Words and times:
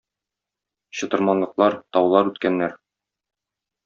Чытырманлыклар, 0.99 1.77
таулар 1.97 2.31
үткәннәр. 2.31 2.73